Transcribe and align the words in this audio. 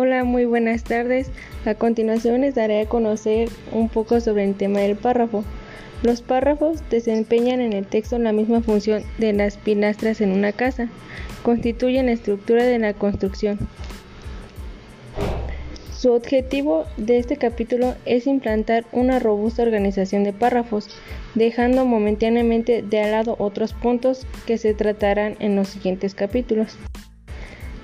Hola, 0.00 0.22
muy 0.22 0.44
buenas 0.44 0.84
tardes. 0.84 1.28
A 1.64 1.74
continuación 1.74 2.42
les 2.42 2.54
daré 2.54 2.82
a 2.82 2.88
conocer 2.88 3.48
un 3.72 3.88
poco 3.88 4.20
sobre 4.20 4.44
el 4.44 4.54
tema 4.54 4.78
del 4.78 4.94
párrafo. 4.94 5.42
Los 6.04 6.22
párrafos 6.22 6.88
desempeñan 6.88 7.60
en 7.60 7.72
el 7.72 7.84
texto 7.84 8.16
la 8.16 8.30
misma 8.30 8.60
función 8.60 9.02
de 9.18 9.32
las 9.32 9.56
pilastras 9.56 10.20
en 10.20 10.30
una 10.30 10.52
casa. 10.52 10.88
Constituyen 11.42 12.06
la 12.06 12.12
estructura 12.12 12.62
de 12.62 12.78
la 12.78 12.94
construcción. 12.94 13.58
Su 15.92 16.12
objetivo 16.12 16.84
de 16.96 17.18
este 17.18 17.36
capítulo 17.36 17.96
es 18.04 18.28
implantar 18.28 18.84
una 18.92 19.18
robusta 19.18 19.64
organización 19.64 20.22
de 20.22 20.32
párrafos, 20.32 20.88
dejando 21.34 21.84
momentáneamente 21.84 22.82
de 22.82 23.10
lado 23.10 23.34
otros 23.40 23.72
puntos 23.72 24.28
que 24.46 24.58
se 24.58 24.74
tratarán 24.74 25.34
en 25.40 25.56
los 25.56 25.66
siguientes 25.70 26.14
capítulos. 26.14 26.78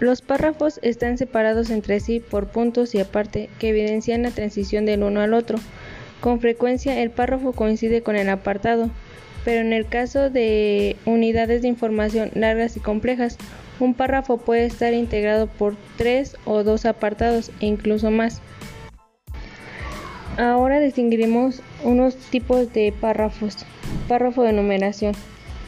Los 0.00 0.22
párrafos 0.22 0.78
están 0.82 1.18
separados 1.18 1.70
entre 1.70 1.98
sí 1.98 2.20
por 2.20 2.46
puntos 2.46 2.94
y 2.94 3.00
aparte 3.00 3.50
que 3.58 3.70
evidencian 3.70 4.22
la 4.22 4.30
transición 4.30 4.86
del 4.86 5.02
uno 5.02 5.20
al 5.20 5.34
otro. 5.34 5.58
Con 6.20 6.40
frecuencia 6.40 7.02
el 7.02 7.10
párrafo 7.10 7.52
coincide 7.52 8.02
con 8.02 8.14
el 8.14 8.28
apartado, 8.28 8.90
pero 9.44 9.60
en 9.60 9.72
el 9.72 9.86
caso 9.86 10.30
de 10.30 10.96
unidades 11.04 11.62
de 11.62 11.68
información 11.68 12.30
largas 12.34 12.76
y 12.76 12.80
complejas, 12.80 13.38
un 13.80 13.94
párrafo 13.94 14.38
puede 14.38 14.66
estar 14.66 14.94
integrado 14.94 15.48
por 15.48 15.74
tres 15.96 16.36
o 16.44 16.62
dos 16.62 16.84
apartados 16.84 17.50
e 17.60 17.66
incluso 17.66 18.12
más. 18.12 18.40
Ahora 20.36 20.78
distinguiremos 20.78 21.60
unos 21.82 22.14
tipos 22.14 22.72
de 22.72 22.92
párrafos. 23.00 23.56
Párrafo 24.06 24.44
de 24.44 24.52
numeración. 24.52 25.14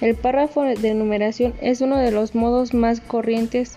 El 0.00 0.14
párrafo 0.14 0.62
de 0.62 0.94
numeración 0.94 1.52
es 1.60 1.80
uno 1.80 1.98
de 1.98 2.12
los 2.12 2.36
modos 2.36 2.74
más 2.74 3.00
corrientes 3.00 3.76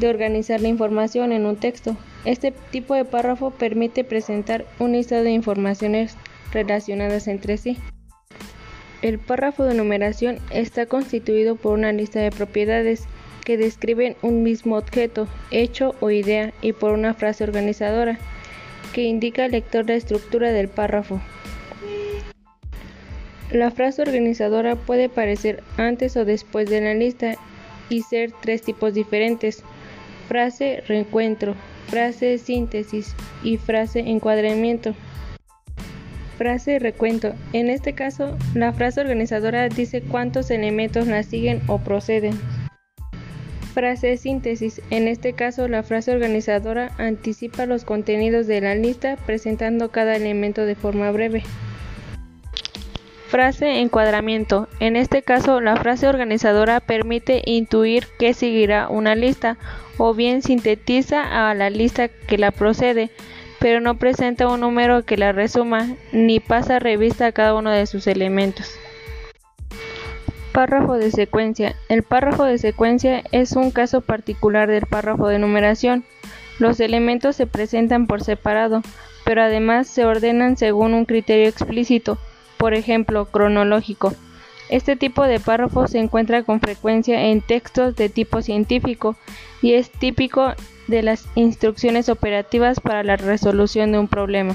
de 0.00 0.08
organizar 0.08 0.60
la 0.60 0.68
información 0.68 1.30
en 1.30 1.46
un 1.46 1.56
texto. 1.56 1.96
Este 2.24 2.52
tipo 2.70 2.94
de 2.94 3.04
párrafo 3.04 3.50
permite 3.50 4.02
presentar 4.02 4.64
un 4.78 4.92
listado 4.92 5.22
de 5.22 5.30
informaciones 5.30 6.16
relacionadas 6.52 7.28
entre 7.28 7.58
sí. 7.58 7.78
El 9.02 9.18
párrafo 9.18 9.64
de 9.64 9.74
numeración 9.74 10.38
está 10.50 10.86
constituido 10.86 11.56
por 11.56 11.74
una 11.74 11.92
lista 11.92 12.20
de 12.20 12.30
propiedades 12.30 13.04
que 13.44 13.56
describen 13.56 14.16
un 14.22 14.42
mismo 14.42 14.76
objeto, 14.76 15.28
hecho 15.50 15.94
o 16.00 16.10
idea 16.10 16.52
y 16.60 16.72
por 16.72 16.92
una 16.92 17.14
frase 17.14 17.44
organizadora 17.44 18.18
que 18.92 19.02
indica 19.02 19.44
al 19.44 19.52
lector 19.52 19.86
la 19.86 19.94
estructura 19.94 20.52
del 20.52 20.68
párrafo. 20.68 21.20
La 23.50 23.70
frase 23.70 24.02
organizadora 24.02 24.76
puede 24.76 25.06
aparecer 25.06 25.62
antes 25.76 26.16
o 26.16 26.24
después 26.24 26.70
de 26.70 26.80
la 26.80 26.94
lista 26.94 27.36
y 27.88 28.02
ser 28.02 28.32
tres 28.40 28.62
tipos 28.62 28.94
diferentes 28.94 29.64
frase 30.30 30.84
reencuentro, 30.86 31.56
frase 31.88 32.38
síntesis 32.38 33.16
y 33.42 33.56
frase 33.56 33.98
encuadramiento. 33.98 34.94
Frase 36.38 36.78
recuento. 36.78 37.34
En 37.52 37.68
este 37.68 37.94
caso, 37.94 38.38
la 38.54 38.72
frase 38.72 39.00
organizadora 39.00 39.68
dice 39.68 40.02
cuántos 40.02 40.52
elementos 40.52 41.08
la 41.08 41.24
siguen 41.24 41.60
o 41.66 41.78
proceden. 41.78 42.38
Frase 43.74 44.16
síntesis. 44.16 44.80
En 44.90 45.08
este 45.08 45.32
caso, 45.32 45.66
la 45.66 45.82
frase 45.82 46.12
organizadora 46.12 46.92
anticipa 46.98 47.66
los 47.66 47.84
contenidos 47.84 48.46
de 48.46 48.60
la 48.60 48.76
lista 48.76 49.16
presentando 49.26 49.90
cada 49.90 50.14
elemento 50.14 50.64
de 50.64 50.76
forma 50.76 51.10
breve. 51.10 51.42
Frase 53.30 53.78
encuadramiento. 53.78 54.66
En 54.80 54.96
este 54.96 55.22
caso, 55.22 55.60
la 55.60 55.76
frase 55.76 56.08
organizadora 56.08 56.80
permite 56.80 57.42
intuir 57.46 58.08
que 58.18 58.34
seguirá 58.34 58.88
una 58.88 59.14
lista 59.14 59.56
o 59.98 60.14
bien 60.14 60.42
sintetiza 60.42 61.48
a 61.48 61.54
la 61.54 61.70
lista 61.70 62.08
que 62.08 62.38
la 62.38 62.50
procede, 62.50 63.08
pero 63.60 63.78
no 63.78 63.94
presenta 63.98 64.48
un 64.48 64.58
número 64.58 65.04
que 65.04 65.16
la 65.16 65.30
resuma 65.30 65.94
ni 66.10 66.40
pasa 66.40 66.80
revista 66.80 67.26
a 67.26 67.32
cada 67.32 67.54
uno 67.54 67.70
de 67.70 67.86
sus 67.86 68.08
elementos. 68.08 68.74
Párrafo 70.50 70.94
de 70.94 71.12
secuencia. 71.12 71.76
El 71.88 72.02
párrafo 72.02 72.42
de 72.42 72.58
secuencia 72.58 73.22
es 73.30 73.52
un 73.52 73.70
caso 73.70 74.00
particular 74.00 74.68
del 74.68 74.86
párrafo 74.86 75.28
de 75.28 75.38
numeración. 75.38 76.02
Los 76.58 76.80
elementos 76.80 77.36
se 77.36 77.46
presentan 77.46 78.08
por 78.08 78.24
separado, 78.24 78.82
pero 79.24 79.40
además 79.40 79.86
se 79.86 80.04
ordenan 80.04 80.56
según 80.56 80.94
un 80.94 81.04
criterio 81.04 81.46
explícito, 81.46 82.18
por 82.60 82.74
ejemplo, 82.74 83.24
cronológico. 83.24 84.12
Este 84.68 84.94
tipo 84.94 85.24
de 85.24 85.40
párrafo 85.40 85.88
se 85.88 85.98
encuentra 85.98 86.42
con 86.42 86.60
frecuencia 86.60 87.28
en 87.28 87.40
textos 87.40 87.96
de 87.96 88.10
tipo 88.10 88.42
científico 88.42 89.16
y 89.62 89.72
es 89.72 89.90
típico 89.90 90.52
de 90.86 91.02
las 91.02 91.26
instrucciones 91.34 92.10
operativas 92.10 92.78
para 92.78 93.02
la 93.02 93.16
resolución 93.16 93.92
de 93.92 93.98
un 93.98 94.08
problema. 94.08 94.54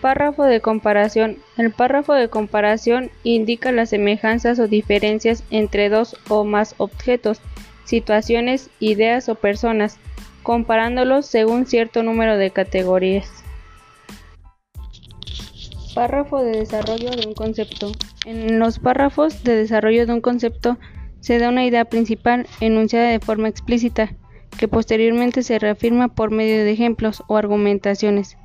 Párrafo 0.00 0.44
de 0.44 0.60
comparación. 0.60 1.38
El 1.56 1.72
párrafo 1.72 2.14
de 2.14 2.28
comparación 2.28 3.10
indica 3.24 3.72
las 3.72 3.90
semejanzas 3.90 4.60
o 4.60 4.68
diferencias 4.68 5.42
entre 5.50 5.88
dos 5.88 6.16
o 6.28 6.44
más 6.44 6.76
objetos, 6.78 7.40
situaciones, 7.84 8.70
ideas 8.78 9.28
o 9.28 9.34
personas, 9.34 9.98
comparándolos 10.44 11.26
según 11.26 11.66
cierto 11.66 12.04
número 12.04 12.36
de 12.36 12.52
categorías. 12.52 13.43
Párrafo 15.94 16.42
de 16.42 16.58
desarrollo 16.58 17.10
de 17.10 17.28
un 17.28 17.34
concepto. 17.34 17.92
En 18.26 18.58
los 18.58 18.80
párrafos 18.80 19.44
de 19.44 19.54
desarrollo 19.54 20.06
de 20.06 20.12
un 20.12 20.20
concepto 20.20 20.76
se 21.20 21.38
da 21.38 21.48
una 21.48 21.64
idea 21.64 21.84
principal 21.84 22.48
enunciada 22.60 23.10
de 23.10 23.20
forma 23.20 23.48
explícita, 23.48 24.12
que 24.58 24.66
posteriormente 24.66 25.44
se 25.44 25.58
reafirma 25.60 26.08
por 26.08 26.32
medio 26.32 26.64
de 26.64 26.72
ejemplos 26.72 27.22
o 27.28 27.36
argumentaciones. 27.36 28.36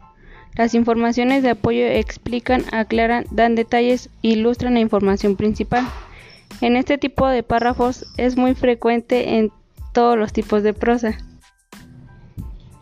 Las 0.56 0.76
informaciones 0.76 1.42
de 1.42 1.50
apoyo 1.50 1.86
explican, 1.86 2.64
aclaran, 2.72 3.26
dan 3.32 3.56
detalles 3.56 4.10
e 4.22 4.30
ilustran 4.30 4.76
la 4.76 4.82
información 4.82 5.36
principal. 5.36 5.88
En 6.62 6.76
este 6.76 7.00
tipo 7.00 7.28
de 7.28 7.42
párrafos 7.42 8.06
es 8.18 8.38
muy 8.38 8.54
frecuente 8.54 9.38
en 9.38 9.52
todos 9.92 10.18
los 10.18 10.34
tipos 10.34 10.62
de 10.62 10.74
prosa. 10.74 11.18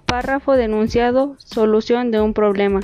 Párrafo 0.05 0.53
denunciado, 0.53 1.35
solución 1.37 2.11
de 2.11 2.19
un 2.19 2.33
problema. 2.33 2.81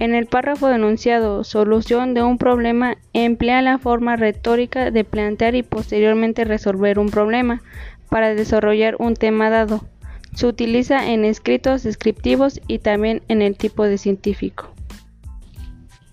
En 0.00 0.14
el 0.14 0.24
párrafo 0.24 0.68
denunciado, 0.68 1.44
solución 1.44 2.14
de 2.14 2.22
un 2.22 2.38
problema 2.38 2.96
emplea 3.12 3.60
la 3.60 3.76
forma 3.76 4.16
retórica 4.16 4.90
de 4.90 5.04
plantear 5.04 5.54
y 5.54 5.62
posteriormente 5.62 6.46
resolver 6.46 6.98
un 6.98 7.10
problema 7.10 7.60
para 8.08 8.34
desarrollar 8.34 8.96
un 8.98 9.12
tema 9.12 9.50
dado. 9.50 9.84
Se 10.34 10.46
utiliza 10.46 11.10
en 11.10 11.26
escritos 11.26 11.82
descriptivos 11.82 12.62
y 12.66 12.78
también 12.78 13.20
en 13.28 13.42
el 13.42 13.58
tipo 13.58 13.84
de 13.84 13.98
científico. 13.98 14.70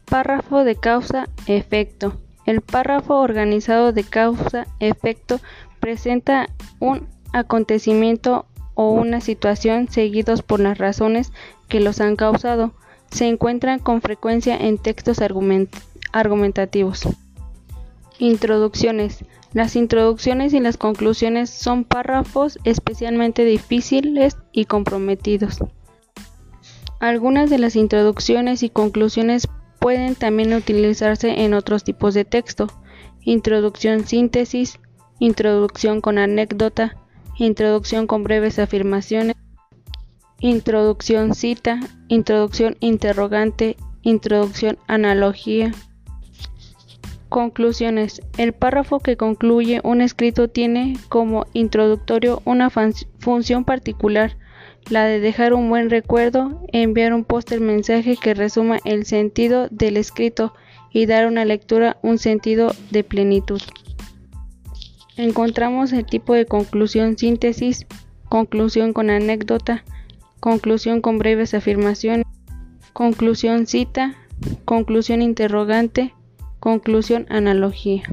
Párrafo 0.03 0.65
de 0.65 0.75
causa-efecto. 0.75 2.19
El 2.45 2.59
párrafo 2.59 3.21
organizado 3.21 3.93
de 3.93 4.03
causa-efecto 4.03 5.39
presenta 5.79 6.49
un 6.79 7.07
acontecimiento 7.31 8.47
o 8.73 8.91
una 8.91 9.21
situación 9.21 9.87
seguidos 9.87 10.41
por 10.41 10.59
las 10.59 10.77
razones 10.77 11.31
que 11.69 11.79
los 11.79 12.01
han 12.01 12.17
causado 12.17 12.73
se 13.11 13.27
encuentran 13.27 13.79
con 13.79 14.01
frecuencia 14.01 14.57
en 14.57 14.77
textos 14.77 15.19
argumentativos. 16.11 17.07
Introducciones. 18.19 19.25
Las 19.53 19.75
introducciones 19.75 20.53
y 20.53 20.59
las 20.59 20.77
conclusiones 20.77 21.49
son 21.49 21.83
párrafos 21.83 22.59
especialmente 22.63 23.45
difíciles 23.45 24.37
y 24.51 24.65
comprometidos. 24.65 25.59
Algunas 26.99 27.49
de 27.49 27.59
las 27.59 27.75
introducciones 27.75 28.63
y 28.63 28.69
conclusiones 28.69 29.47
pueden 29.79 30.15
también 30.15 30.53
utilizarse 30.53 31.43
en 31.43 31.53
otros 31.53 31.83
tipos 31.83 32.13
de 32.13 32.25
texto. 32.25 32.67
Introducción 33.21 34.05
síntesis, 34.05 34.79
introducción 35.19 36.01
con 36.01 36.17
anécdota, 36.17 36.97
introducción 37.37 38.07
con 38.07 38.23
breves 38.23 38.59
afirmaciones, 38.59 39.35
Introducción 40.39 41.33
cita, 41.33 41.79
introducción 42.09 42.77
interrogante, 42.79 43.75
introducción 44.03 44.77
analogía. 44.85 45.71
Conclusiones. 47.27 48.21
El 48.37 48.53
párrafo 48.53 48.99
que 48.99 49.17
concluye 49.17 49.81
un 49.83 49.99
escrito 49.99 50.47
tiene 50.47 50.95
como 51.09 51.47
introductorio 51.53 52.43
una 52.45 52.69
función 52.69 53.65
particular, 53.65 54.37
la 54.91 55.05
de 55.05 55.19
dejar 55.19 55.55
un 55.55 55.69
buen 55.69 55.89
recuerdo, 55.89 56.61
enviar 56.71 57.13
un 57.13 57.23
póster 57.25 57.59
mensaje 57.59 58.15
que 58.15 58.35
resuma 58.35 58.77
el 58.85 59.07
sentido 59.07 59.67
del 59.71 59.97
escrito 59.97 60.53
y 60.91 61.07
dar 61.07 61.23
a 61.23 61.29
una 61.29 61.45
lectura 61.45 61.97
un 62.03 62.19
sentido 62.19 62.75
de 62.91 63.03
plenitud. 63.03 63.61
Encontramos 65.15 65.91
el 65.93 66.05
tipo 66.05 66.35
de 66.35 66.45
conclusión 66.45 67.17
síntesis, 67.17 67.87
conclusión 68.29 68.93
con 68.93 69.09
anécdota, 69.09 69.83
conclusión 70.47 71.01
con 71.01 71.17
breves 71.17 71.53
afirmaciones, 71.53 72.25
conclusión 72.93 73.67
cita, 73.67 74.15
conclusión 74.63 75.21
interrogante, 75.21 76.15
conclusión 76.61 77.25
analogía. 77.27 78.03